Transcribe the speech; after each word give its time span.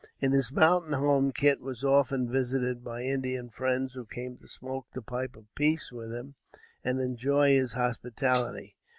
In 0.19 0.31
his 0.31 0.51
mountain 0.51 0.93
home 0.93 1.31
Kit 1.31 1.61
was 1.61 1.83
often 1.83 2.27
visited 2.27 2.83
by 2.83 3.03
Indian 3.03 3.51
friends 3.51 3.93
who 3.93 4.03
came 4.03 4.35
to 4.37 4.47
smoke 4.47 4.87
the 4.95 5.01
pipe 5.03 5.35
of 5.35 5.53
peace 5.53 5.91
with 5.91 6.11
him 6.11 6.33
and 6.83 6.99
enjoy 6.99 7.49
his 7.49 7.73
hospitality. 7.73 8.77